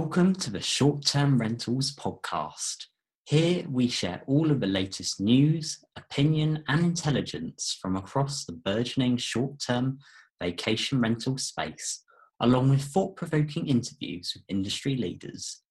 [0.00, 2.84] Welcome to the Short Term Rentals podcast.
[3.24, 9.16] Here we share all of the latest news, opinion, and intelligence from across the burgeoning
[9.16, 9.98] short term
[10.40, 12.04] vacation rental space,
[12.38, 15.62] along with thought provoking interviews with industry leaders.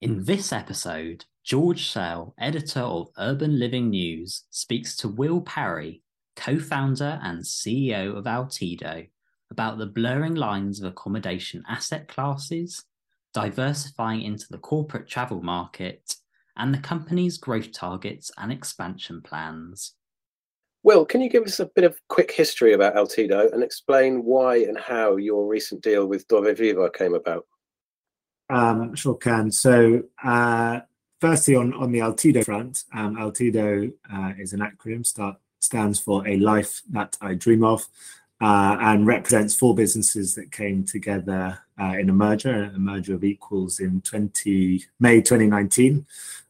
[0.00, 6.04] In this episode, George Sale, editor of Urban Living News, speaks to Will Parry,
[6.36, 9.08] co founder and CEO of Altido,
[9.50, 12.84] about the blurring lines of accommodation asset classes
[13.32, 16.16] diversifying into the corporate travel market,
[16.56, 19.94] and the company's growth targets and expansion plans.
[20.82, 24.56] Will, can you give us a bit of quick history about Altido and explain why
[24.56, 27.46] and how your recent deal with Dove Vivo came about?
[28.48, 29.52] Um, sure can.
[29.52, 30.80] So, uh,
[31.20, 36.26] firstly, on, on the Altido front, um, Altido uh, is an acronym, start, stands for
[36.26, 37.86] A Life That I Dream of
[38.40, 43.24] uh, and represents four businesses that came together uh, in a merger, a merger of
[43.24, 46.06] equals in 20 May 2019.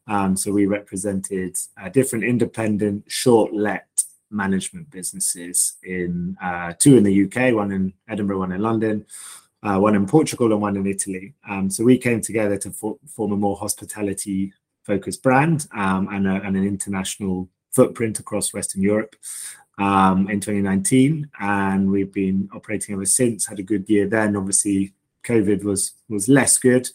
[0.07, 3.87] Um, so we represented uh, different independent short let
[4.31, 9.07] management businesses in uh, two in the UK, one in Edinburgh, one in London,
[9.63, 11.35] uh, one in Portugal, and one in Italy.
[11.49, 14.53] Um, so we came together to for, form a more hospitality
[14.85, 19.15] focused brand um, and, a, and, an international footprint across Western Europe
[19.81, 23.47] um, in 2019, and we've been operating ever since.
[23.47, 24.37] Had a good year then.
[24.37, 24.93] Obviously,
[25.25, 26.89] COVID was was less good,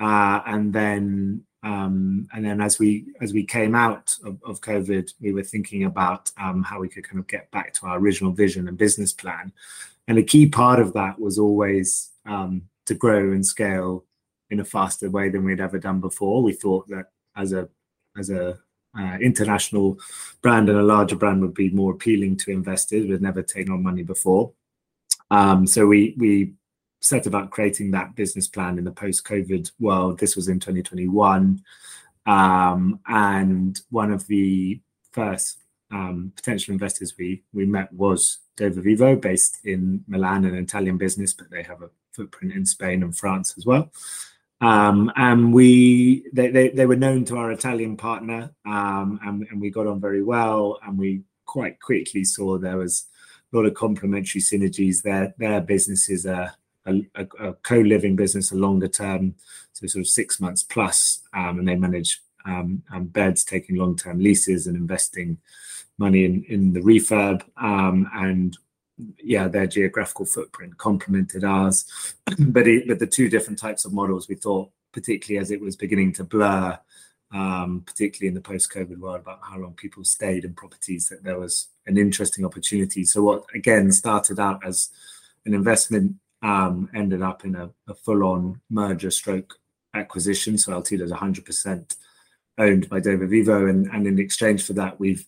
[0.00, 5.14] uh, and then um, and then as we as we came out of, of COVID,
[5.20, 8.32] we were thinking about um, how we could kind of get back to our original
[8.32, 9.52] vision and business plan.
[10.08, 14.04] And a key part of that was always um, to grow and scale
[14.50, 16.42] in a faster way than we'd ever done before.
[16.42, 17.68] We thought that as a
[18.18, 18.58] as a
[18.98, 19.98] uh, international
[20.42, 23.06] brand and a larger brand would be more appealing to investors.
[23.06, 24.52] We'd never taken on money before,
[25.30, 26.54] um, so we we
[27.00, 30.18] set about creating that business plan in the post-COVID world.
[30.18, 31.62] This was in 2021,
[32.26, 34.80] um, and one of the
[35.12, 35.58] first
[35.90, 41.32] um, potential investors we we met was Dove Vivo, based in Milan, an Italian business,
[41.32, 43.90] but they have a footprint in Spain and France as well.
[44.64, 49.60] Um, and we they, they, they, were known to our Italian partner, um, and, and,
[49.60, 50.78] we got on very well.
[50.82, 53.04] And we quite quickly saw there was
[53.52, 55.02] a lot of complementary synergies.
[55.02, 59.34] Their their business is a, a, a co-living business, a longer term,
[59.74, 63.96] so sort of six months plus, um, and they manage um, um, beds, taking long
[63.96, 65.36] term leases and investing
[65.98, 67.42] money in in the refurb.
[67.58, 68.56] Um, and
[69.22, 72.14] yeah, their geographical footprint complemented ours.
[72.38, 75.76] but it, but the two different types of models we thought, particularly as it was
[75.76, 76.78] beginning to blur,
[77.32, 81.38] um, particularly in the post-COVID world, about how long people stayed in properties, that there
[81.38, 83.04] was an interesting opportunity.
[83.04, 84.90] So what again started out as
[85.44, 89.58] an investment um, ended up in a, a full-on merger stroke
[89.94, 90.58] acquisition.
[90.58, 91.96] So Altido is 100%
[92.58, 95.26] owned by Dove Vivo, and, and in exchange for that, we've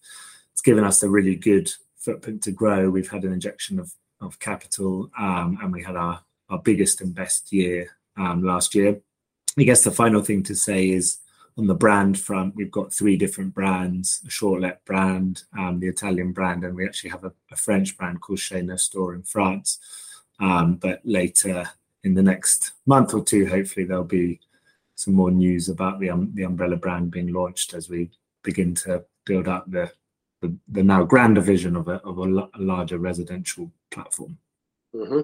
[0.52, 1.70] it's given us a really good
[2.06, 2.88] footprint to grow.
[2.88, 6.16] We've had an injection of of capital, um, and we had our
[6.48, 7.80] our biggest and best year
[8.16, 9.00] um, last year.
[9.58, 11.18] I guess the final thing to say is
[11.58, 16.32] on the brand front, we've got three different brands: a short-let brand, um, the Italian
[16.32, 19.78] brand, and we actually have a, a French brand called Chez Nestor in France.
[20.38, 21.68] Um, but later
[22.04, 24.40] in the next month or two, hopefully there'll be
[24.94, 28.10] some more news about the um, the umbrella brand being launched as we
[28.42, 29.90] begin to build up the
[30.42, 32.18] the, the now grander vision of a, of
[32.58, 34.38] larger residential platform.
[34.94, 35.20] Mm-hmm.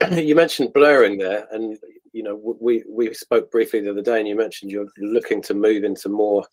[0.18, 1.76] You mentioned blurring there, and
[2.12, 5.54] you know we we spoke briefly the other day, and you mentioned you're looking to
[5.54, 6.44] move into more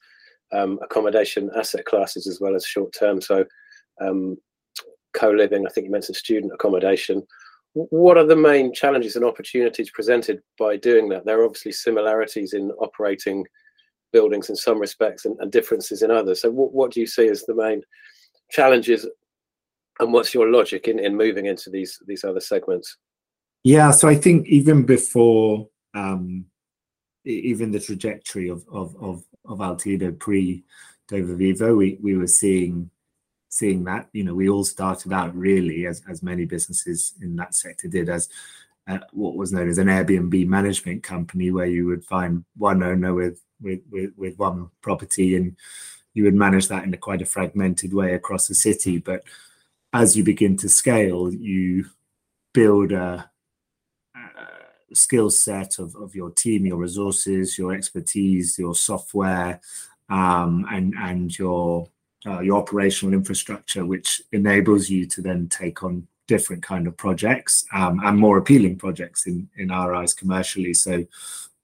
[0.52, 3.22] um, accommodation asset classes as well as short term.
[3.22, 3.46] So
[4.02, 4.38] um,
[5.13, 7.22] co-living, I think you mentioned student accommodation.
[7.74, 11.25] What are the main challenges and opportunities presented by doing that?
[11.25, 13.46] There are obviously similarities in operating
[14.15, 16.41] buildings in some respects and, and differences in others.
[16.41, 17.81] So, what, what do you see as the main
[18.49, 19.05] challenges,
[19.99, 22.97] and what's your logic in, in moving into these these other segments?
[23.63, 26.45] Yeah, so I think even before um,
[27.25, 30.63] even the trajectory of of of, of Altido pre
[31.09, 32.89] Dove Vivo, we we were seeing
[33.50, 34.07] seeing that.
[34.13, 38.07] You know, we all started out really as as many businesses in that sector did
[38.07, 38.29] as
[39.11, 43.41] what was known as an Airbnb management company, where you would find one owner with
[43.61, 45.55] with, with, with one property and
[46.13, 48.97] you would manage that in a quite a fragmented way across the city.
[48.97, 49.23] But
[49.93, 51.85] as you begin to scale, you
[52.53, 53.29] build a,
[54.15, 59.59] a skill set of, of your team, your resources, your expertise, your software,
[60.09, 61.87] um, and and your
[62.25, 67.66] uh, your operational infrastructure, which enables you to then take on different kind of projects
[67.74, 70.74] um, and more appealing projects in in our eyes commercially.
[70.74, 71.06] So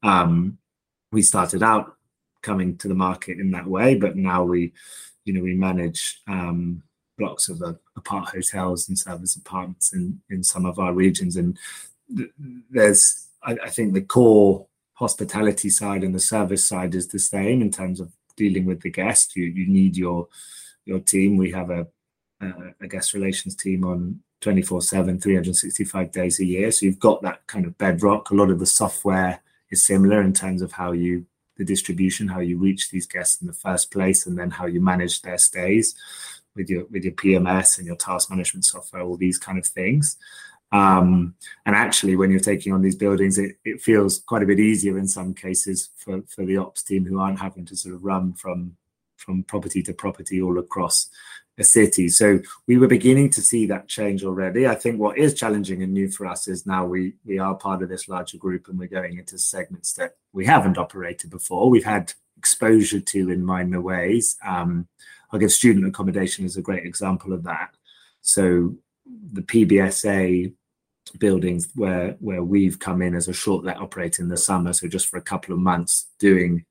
[0.03, 0.57] um,
[1.11, 1.97] we started out
[2.41, 4.73] coming to the market in that way, but now we,
[5.25, 6.83] you know, we manage um,
[7.17, 11.57] blocks of uh, apart hotels and service apartments in in some of our regions, and
[12.15, 12.31] th-
[12.69, 17.61] there's I, I think the core hospitality side and the service side is the same
[17.61, 19.35] in terms of dealing with the guest.
[19.35, 20.27] You you need your
[20.85, 21.37] your team.
[21.37, 21.87] We have a
[22.81, 26.71] a guest relations team on 24 7 365 days a year.
[26.71, 28.31] So you've got that kind of bedrock.
[28.31, 31.25] A lot of the software is similar in terms of how you
[31.57, 34.81] the distribution how you reach these guests in the first place and then how you
[34.81, 35.93] manage their stays
[36.55, 40.17] with your with your pms and your task management software all these kind of things.
[40.73, 41.35] Um,
[41.65, 44.97] and actually, when you're taking on these buildings, it, it feels quite a bit easier
[44.97, 48.33] in some cases for, for the ops team who aren't having to sort of run
[48.33, 48.77] from
[49.17, 51.09] from property to property all across
[51.57, 52.09] a city.
[52.09, 54.67] So we were beginning to see that change already.
[54.67, 57.83] I think what is challenging and new for us is now we we are part
[57.83, 61.69] of this larger group and we're going into segments that we haven't operated before.
[61.69, 64.37] We've had exposure to in minor ways.
[64.45, 64.87] Um,
[65.31, 67.75] I'll give student accommodation as a great example of that.
[68.21, 68.75] So
[69.05, 70.53] the PBSA
[71.19, 74.87] buildings where where we've come in as a short let operator in the summer so
[74.87, 76.63] just for a couple of months doing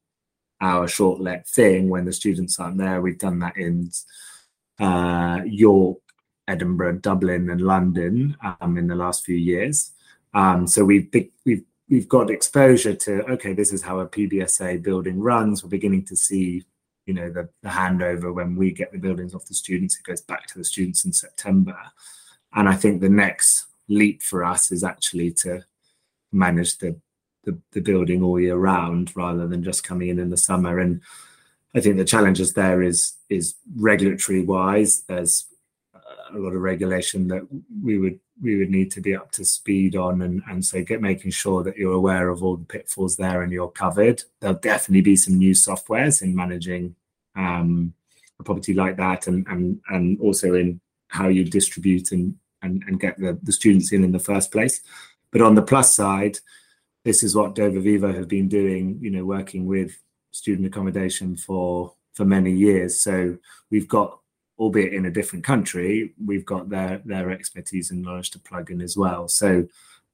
[0.61, 3.91] our short let thing when the students aren't there we've done that in
[4.81, 5.99] uh, york
[6.49, 9.93] edinburgh dublin and london um, in the last few years.
[10.35, 11.09] Um, so we've
[11.45, 15.63] we've we've got exposure to okay this is how a pbsa building runs.
[15.63, 16.65] We're beginning to see
[17.07, 19.99] you know the, the handover when we get the buildings off the students.
[19.99, 21.77] It goes back to the students in september.
[22.53, 25.65] And i think the next leap for us is actually to
[26.33, 26.99] manage the,
[27.45, 30.79] the, the building all year round rather than just coming in in the summer.
[30.79, 31.03] And
[31.75, 35.03] I think the challenges there is is regulatory wise.
[35.03, 35.47] There's
[36.33, 37.47] a lot of regulation that
[37.83, 41.01] we would we would need to be up to speed on and, and so get
[41.01, 44.23] making sure that you're aware of all the pitfalls there and you're covered.
[44.41, 46.95] There'll definitely be some new softwares in managing
[47.37, 47.93] um,
[48.39, 53.01] a property like that and and and also in how you distribute and and, and
[53.01, 54.81] get the, the students in in the first place.
[55.31, 56.39] But on the plus side,
[57.05, 59.97] this is what Dove Vivo have been doing, you know, working with
[60.31, 63.01] student accommodation for for many years.
[63.01, 63.39] So
[63.71, 64.19] we've got,
[64.59, 68.81] albeit in a different country, we've got their their expertise and knowledge to plug in
[68.81, 69.29] as well.
[69.29, 69.67] So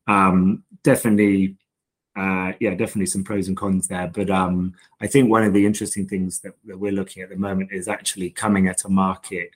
[0.06, 1.56] um, definitely,
[2.16, 4.08] uh, yeah, definitely some pros and cons there.
[4.08, 7.36] But um, I think one of the interesting things that, that we're looking at the
[7.36, 9.50] moment is actually coming at a market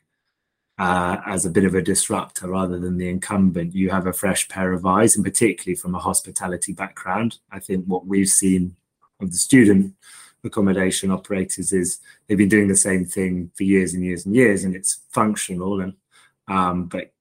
[0.79, 3.75] uh, as a bit of a disruptor rather than the incumbent.
[3.75, 7.39] You have a fresh pair of eyes, and particularly from a hospitality background.
[7.53, 8.77] I think what we've seen
[9.21, 9.95] of the student
[10.45, 14.65] accommodation operators is they've been doing the same thing for years and years and years,
[14.65, 15.81] and it's functional.
[15.81, 15.95] And
[16.49, 17.13] um, but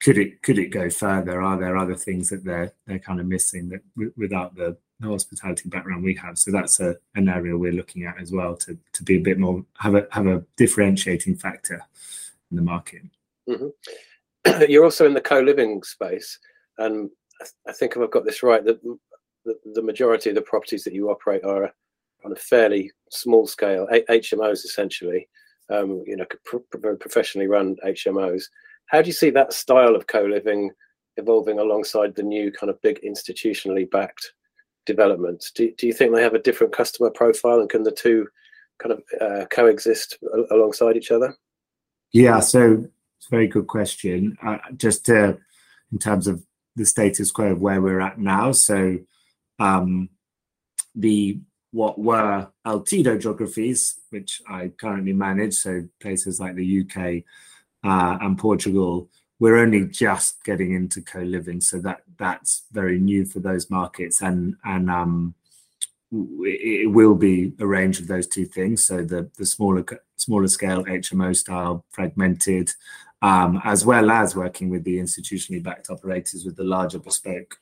[0.00, 1.40] could it could it go further?
[1.40, 5.68] Are there other things that they're they're kind of missing that w- without the, hospitality
[5.68, 6.38] background we have?
[6.38, 9.38] So that's a an area we're looking at as well to to be a bit
[9.38, 11.82] more have a have a differentiating factor
[12.50, 13.02] in the market.
[13.48, 14.62] Mm-hmm.
[14.70, 16.38] You're also in the co-living space,
[16.78, 17.10] and
[17.66, 18.80] I think if I've got this right, that
[19.44, 21.72] the, majority of the properties that you operate are
[22.24, 25.28] on a fairly small scale, HMOs essentially.
[25.70, 26.26] Um, you know,
[26.96, 28.44] professionally run HMOs.
[28.86, 30.72] How do you see that style of co-living
[31.16, 34.32] evolving alongside the new kind of big institutionally backed
[34.84, 35.52] developments?
[35.52, 38.26] Do, do you think they have a different customer profile, and can the two
[38.78, 40.18] kind of uh, coexist
[40.50, 41.36] alongside each other?
[42.12, 42.84] Yeah, so
[43.18, 44.36] it's a very good question.
[44.44, 45.38] Uh, just to,
[45.92, 46.42] in terms of
[46.76, 48.52] the status quo of where we're at now.
[48.52, 48.98] So
[49.58, 50.08] um,
[50.94, 51.38] the
[51.72, 57.22] what were Altido geographies, which I currently manage, so places like the UK
[57.84, 59.08] uh, and Portugal,
[59.38, 64.56] we're only just getting into co-living, so that that's very new for those markets, and
[64.64, 65.34] and um,
[66.12, 68.84] it will be a range of those two things.
[68.84, 69.84] So the the smaller
[70.16, 72.70] smaller scale HMO style fragmented,
[73.22, 77.56] um, as well as working with the institutionally backed operators with the larger bespoke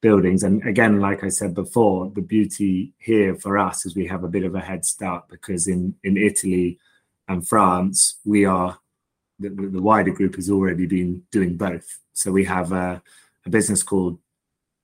[0.00, 0.42] buildings.
[0.42, 4.28] And again, like I said before, the beauty here for us is we have a
[4.28, 6.78] bit of a head start because in in Italy
[7.26, 8.78] and France we are
[9.38, 11.98] the, the wider group has already been doing both.
[12.12, 13.02] So we have a,
[13.46, 14.18] a business called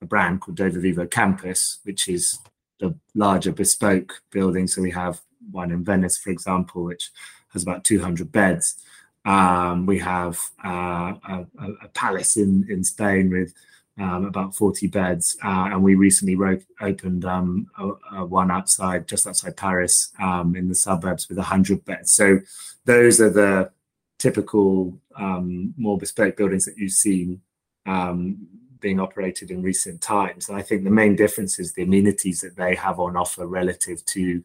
[0.00, 2.38] a brand called Dove Vivo Campus, which is
[2.78, 4.66] the larger bespoke building.
[4.66, 7.10] So we have one in Venice, for example, which
[7.52, 8.76] has about 200 beds.
[9.24, 11.46] Um, we have uh, a,
[11.82, 13.54] a, palace in, in Spain with
[13.98, 15.36] um, about 40 beds.
[15.44, 16.36] Uh, and we recently
[16.80, 21.84] opened um, a, a one outside, just outside Paris um, in the suburbs with 100
[21.84, 22.12] beds.
[22.12, 22.40] So
[22.84, 23.70] those are the
[24.18, 27.40] typical um, more bespoke buildings that you've seen
[27.86, 28.46] um,
[28.80, 30.48] being operated in recent times.
[30.48, 34.04] And I think the main difference is the amenities that they have on offer relative
[34.06, 34.44] to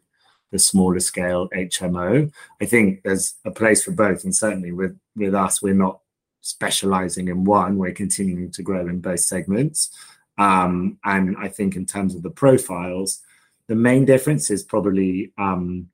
[0.50, 2.30] the smaller scale HMO.
[2.60, 6.00] I think there's a place for both, and certainly with with us, we're not
[6.40, 7.78] specializing in one.
[7.78, 9.90] We're continuing to grow in both segments.
[10.38, 13.20] Um, and I think in terms of the profiles,
[13.66, 15.88] the main difference is probably um,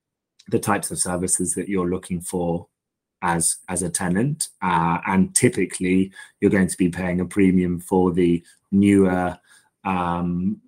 [0.48, 2.68] the types of services that you're looking for
[3.22, 8.12] as as a tenant, uh, and typically you're going to be paying a premium for
[8.12, 9.36] the newer,
[9.84, 10.60] um,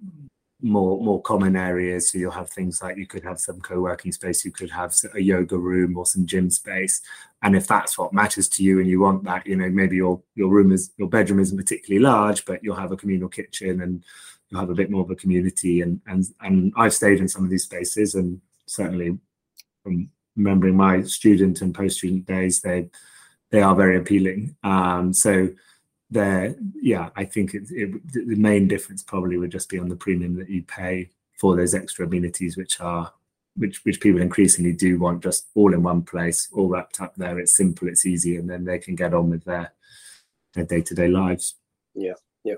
[0.61, 2.11] more more common areas.
[2.11, 5.21] So you'll have things like you could have some co-working space, you could have a
[5.21, 7.00] yoga room or some gym space,
[7.43, 10.21] and if that's what matters to you and you want that, you know maybe your
[10.35, 14.05] your room is your bedroom isn't particularly large, but you'll have a communal kitchen and
[14.49, 15.81] you'll have a bit more of a community.
[15.83, 19.19] And and and I've stayed in some of these spaces, and certainly
[19.85, 22.91] from remembering my student and post-student days, they
[23.50, 24.57] they are very appealing.
[24.62, 25.49] Um, so
[26.11, 29.97] there, yeah, I think it, it, the main difference probably would just be on the
[29.97, 33.12] premium that you pay for those extra amenities, which are
[33.57, 37.38] which which people increasingly do want just all in one place, all wrapped up there.
[37.38, 39.73] It's simple, it's easy, and then they can get on with their
[40.55, 41.57] their day to day lives.
[41.95, 42.55] Yeah, yeah.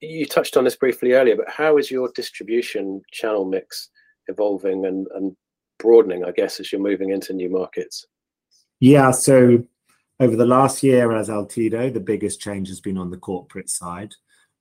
[0.00, 3.90] You touched on this briefly earlier, but how is your distribution channel mix
[4.28, 5.36] evolving and and
[5.78, 8.06] broadening, I guess, as you're moving into new markets?
[8.78, 9.64] Yeah, so
[10.20, 14.14] over the last year as Altido, the biggest change has been on the corporate side.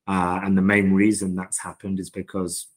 [0.08, 2.68] Uh, and the main reason that's happened is because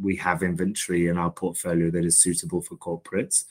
[0.00, 3.44] we have inventory in our portfolio that is suitable for corporates.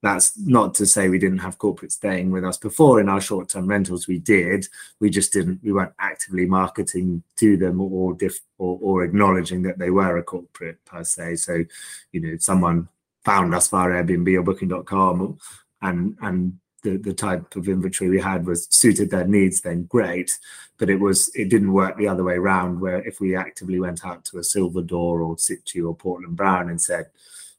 [0.00, 3.66] That's not to say we didn't have corporates staying with us before in our short-term
[3.66, 4.06] rentals.
[4.06, 4.68] We did.
[5.00, 5.60] We just didn't.
[5.64, 11.36] We weren't actively marketing to them or acknowledging that they were a corporate per se.
[11.36, 11.64] So,
[12.12, 12.88] you know, someone
[13.24, 15.38] found us via Airbnb or Booking.com,
[15.82, 20.38] and and the, the type of inventory we had was suited their needs, then great.
[20.78, 24.04] But it was it didn't work the other way around, where if we actively went
[24.04, 27.10] out to a Silver Door or Situ or Portland Brown and said,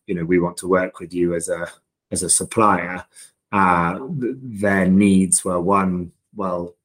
[0.08, 1.68] you know, we want to work with you as a
[2.12, 3.06] as a supplier,
[3.52, 6.76] uh, their needs were one, well,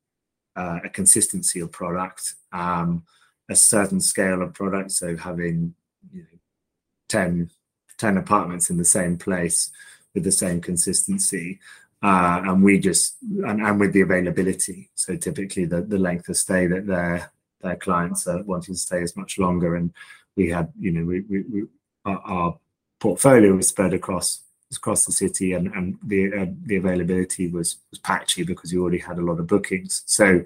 [0.56, 3.04] uh, a consistency of product, um,
[3.48, 5.74] a certain scale of product, so having
[6.12, 6.38] you know,
[7.08, 7.50] 10
[7.96, 9.70] 10 apartments in the same place
[10.14, 11.60] with the same consistency.
[12.04, 14.90] Uh, and we just and, and with the availability.
[14.94, 17.32] So typically the, the length of stay that their
[17.62, 19.74] their clients are wanting to stay is much longer.
[19.76, 19.90] And
[20.36, 21.62] we had, you know, we, we, we
[22.04, 22.58] our, our,
[23.00, 24.42] portfolio was spread across
[24.74, 28.98] across the city, and and the uh, the availability was was patchy because you already
[28.98, 30.02] had a lot of bookings.
[30.04, 30.42] So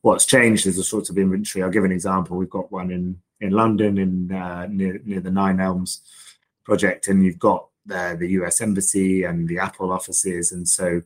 [0.00, 1.62] what's changed is the sort of inventory.
[1.62, 2.38] I'll give an example.
[2.38, 6.00] We've got one in in London in uh, near near the Nine Elms
[6.64, 11.02] project, and you've got the US Embassy and the Apple offices, and so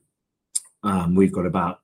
[0.82, 1.80] um, we've got about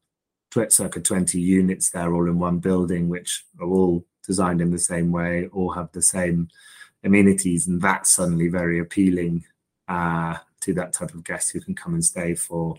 [0.68, 5.11] circa 20 units there, all in one building, which are all designed in the same
[5.11, 6.49] way, all have the same
[7.04, 9.44] amenities, and that's suddenly very appealing
[9.88, 12.76] uh, to that type of guest who can come and stay for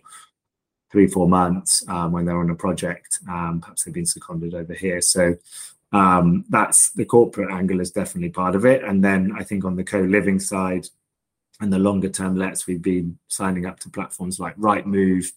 [0.92, 3.20] three, four months um, when they're on a project.
[3.28, 5.36] Um, perhaps they've been seconded over here, so
[5.92, 8.84] um, that's the corporate angle is definitely part of it.
[8.84, 10.88] And then I think on the co-living side
[11.62, 15.32] and the longer term lets, we've been signing up to platforms like Rightmove.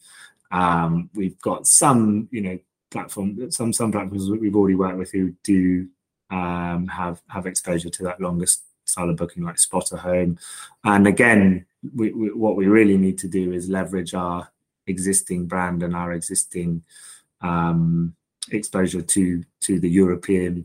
[0.50, 2.58] Um, we've got some, you know,
[2.90, 5.88] platform some some platforms that we've already worked with who do
[6.30, 8.46] um, have have exposure to that longer
[8.84, 10.38] style of booking like Spotahome.
[10.84, 14.50] And again, we, we, what we really need to do is leverage our
[14.86, 16.82] existing brand and our existing
[17.40, 18.14] um,
[18.50, 20.64] exposure to to the European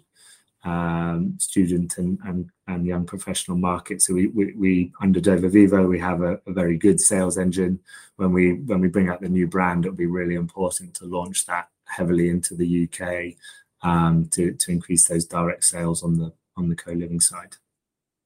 [0.64, 4.02] um, student and, and and young professional market.
[4.02, 7.80] So we we, we under Dove Vivo we have a, a, very good sales engine.
[8.18, 11.46] When we when we bring out the new brand, it'll be really important to launch
[11.46, 13.36] that heavily into the UK
[13.82, 17.56] um, to to increase those direct sales on the on the co-living side.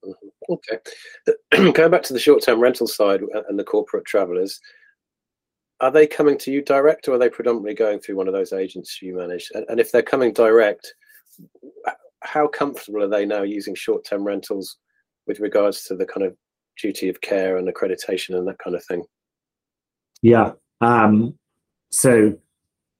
[0.04, 0.54] Mm-hmm.
[0.54, 4.60] Okay, going back to the short-term rental side and the corporate travellers,
[5.80, 8.54] are they coming to you direct or are they predominantly going through one of those
[8.54, 9.50] agents you manage?
[9.54, 10.94] And, and if they're coming direct,
[12.25, 14.77] how comfortable are they now using short term rentals
[15.27, 16.36] with regards to the kind of
[16.82, 19.03] duty of care and accreditation and that kind of thing?
[20.22, 20.53] Yeah.
[20.82, 21.38] Um,
[21.91, 22.38] so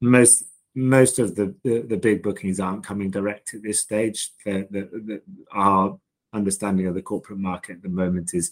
[0.02, 0.46] most
[0.78, 4.32] most of the, the, the big bookings aren't coming direct at this stage.
[4.44, 5.22] The, the,
[5.54, 5.98] our
[6.34, 8.52] understanding of the corporate market at the moment is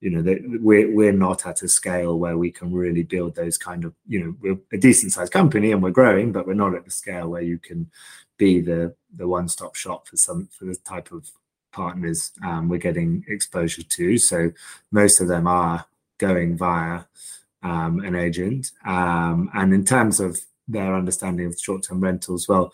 [0.00, 0.22] you know
[0.60, 4.22] we're we're not at a scale where we can really build those kind of you
[4.22, 7.28] know we're a decent sized company and we're growing but we're not at the scale
[7.28, 7.90] where you can
[8.36, 11.30] be the the one stop shop for some for the type of
[11.72, 14.50] partners um, we're getting exposure to so
[14.90, 15.84] most of them are
[16.18, 17.02] going via
[17.62, 18.72] um, an agent.
[18.84, 22.72] Um, and in terms of their understanding of short-term rentals, well,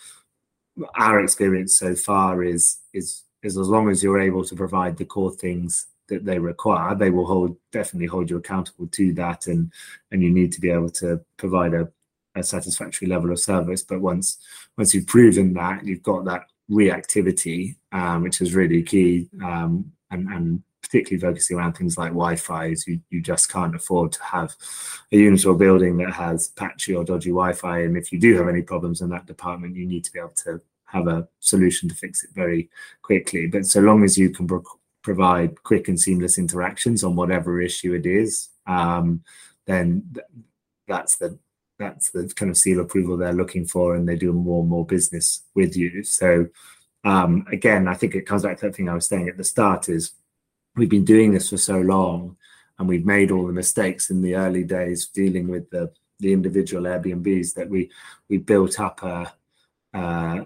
[0.96, 5.04] our experience so far is is is as long as you're able to provide the
[5.04, 9.70] core things that they require, they will hold definitely hold you accountable to that, and
[10.10, 11.90] and you need to be able to provide a,
[12.34, 13.82] a satisfactory level of service.
[13.82, 14.38] But once
[14.76, 20.28] once you've proven that, you've got that reactivity, um, which is really key, um, and
[20.28, 24.54] and particularly focusing around things like Wi-Fi, is you, you just can't afford to have
[25.12, 27.78] a unit or building that has patchy or dodgy Wi-Fi.
[27.82, 30.34] And if you do have any problems in that department, you need to be able
[30.44, 32.68] to have a solution to fix it very
[33.00, 33.46] quickly.
[33.46, 34.64] But so long as you can pro-
[35.02, 39.22] provide quick and seamless interactions on whatever issue it is, um,
[39.66, 40.26] then th-
[40.86, 41.38] that's the
[41.82, 44.86] that's the kind of seal approval they're looking for, and they do more and more
[44.86, 46.04] business with you.
[46.04, 46.48] So
[47.04, 49.44] um, again, I think it comes back to that thing I was saying at the
[49.44, 50.12] start: is
[50.76, 52.36] we've been doing this for so long
[52.78, 56.84] and we've made all the mistakes in the early days dealing with the the individual
[56.84, 57.90] Airbnbs that we
[58.28, 59.32] we built up a
[59.94, 60.44] uh,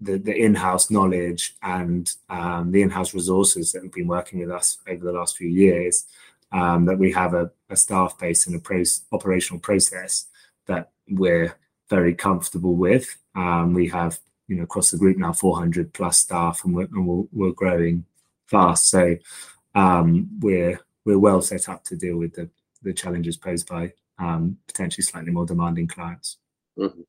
[0.00, 4.78] the, the in-house knowledge and um, the in-house resources that have been working with us
[4.88, 6.06] over the last few years
[6.52, 10.26] um, that we have a, a, staff base and a pro- operational process
[10.66, 11.54] that we're
[11.90, 14.18] very comfortable with um, we have
[14.48, 18.04] you know across the group now 400 plus staff and we're, and we're, we're growing
[18.46, 19.16] fast so
[19.74, 22.48] um, we're we're well set up to deal with the
[22.82, 26.38] the challenges posed by um, potentially slightly more demanding clients.
[26.78, 27.00] Mm-hmm.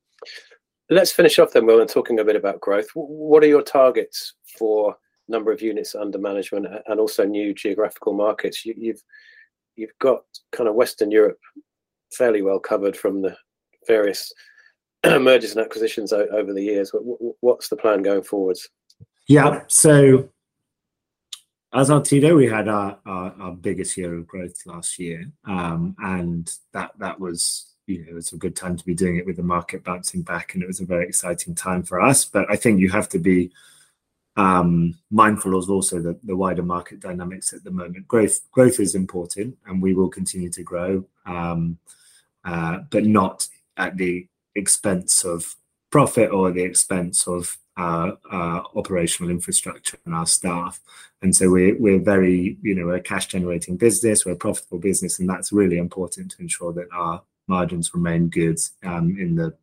[0.90, 2.88] Let's finish off then, Will, and talking a bit about growth.
[2.94, 4.96] What are your targets for
[5.28, 8.66] number of units under management and also new geographical markets?
[8.66, 9.04] You, you've
[9.76, 11.40] you've got kind of Western Europe
[12.14, 13.36] fairly well covered from the
[13.88, 14.32] various
[15.06, 16.92] mergers and acquisitions over the years.
[16.94, 18.70] What's the plan going forwards?
[19.28, 20.30] Yeah, so
[21.76, 26.52] as Altido, we had our, our, our, biggest year of growth last year, um, and
[26.72, 29.36] that that was you know it was a good time to be doing it with
[29.36, 32.24] the market bouncing back, and it was a very exciting time for us.
[32.24, 33.52] But I think you have to be
[34.38, 38.08] um, mindful of also the, the wider market dynamics at the moment.
[38.08, 41.78] Growth growth is important, and we will continue to grow, um,
[42.46, 45.56] uh, but not at the expense of
[45.92, 50.80] profit or the expense of our, our, operational infrastructure and our staff.
[51.22, 54.80] And so we're, we're very, you know, we're a cash generating business, we're a profitable
[54.80, 59.54] business, and that's really important to ensure that our margins remain good um, in the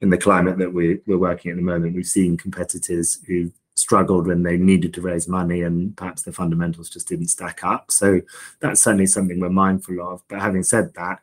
[0.00, 1.96] in the climate that we, we're working at the moment.
[1.96, 6.90] We've seen competitors who struggled when they needed to raise money and perhaps the fundamentals
[6.90, 7.90] just didn't stack up.
[7.90, 8.20] So
[8.60, 10.22] that's certainly something we're mindful of.
[10.28, 11.20] But having said that,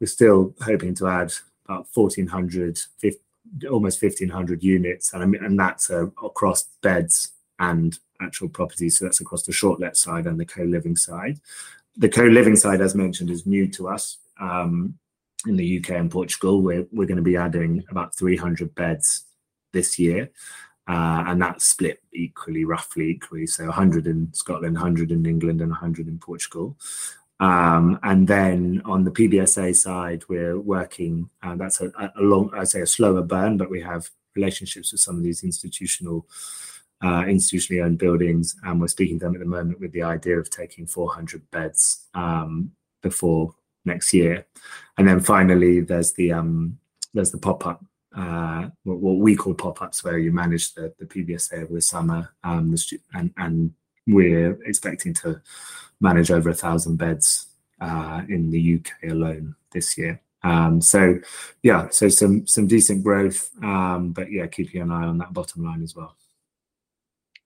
[0.00, 1.32] we're still hoping to add
[1.66, 2.78] about 1,400,
[3.70, 8.98] almost 1500 units and I mean, and that's uh, across beds and actual properties.
[8.98, 11.40] So that's across the short let side and the co-living side.
[11.96, 14.98] The co-living side as mentioned is new to us um,
[15.46, 16.62] in the UK and Portugal.
[16.62, 19.24] We're, we're going to be adding about 300 beds
[19.72, 20.30] this year
[20.86, 23.46] uh, and that's split equally roughly equally.
[23.46, 26.76] So 100 in Scotland 100 in England and 100 in Portugal
[27.40, 32.68] um, and then on the PBSA side, we're working, uh, that's a, a long, I'd
[32.68, 36.26] say a slower burn, but we have relationships with some of these institutional,
[37.02, 38.56] uh, institutionally owned buildings.
[38.64, 42.06] And we're speaking to them at the moment with the idea of taking 400 beds
[42.14, 44.46] um, before next year.
[44.96, 46.78] And then finally, there's the, um,
[47.12, 47.84] there's the pop-up
[48.16, 52.32] uh, what, what, we call pop-ups, where you manage the, the PBSA over the summer,
[52.44, 53.72] um, the and, and
[54.06, 55.40] we're expecting to
[56.00, 57.46] manage over a thousand beds
[57.80, 60.20] uh, in the UK alone this year.
[60.42, 61.18] Um, so
[61.62, 65.64] yeah, so some some decent growth, um, but yeah, keeping an eye on that bottom
[65.64, 66.16] line as well.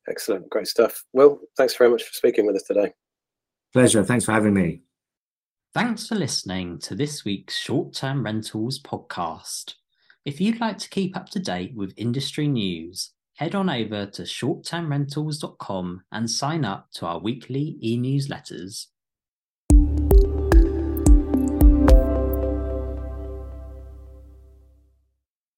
[0.09, 1.05] Excellent, great stuff.
[1.13, 2.93] Well, thanks very much for speaking with us today.
[3.73, 4.03] Pleasure.
[4.03, 4.81] Thanks for having me.
[5.75, 9.75] Thanks for listening to this week's Short Term Rentals podcast.
[10.25, 14.23] If you'd like to keep up to date with industry news, head on over to
[14.23, 18.87] shorttermrentals.com and sign up to our weekly e newsletters.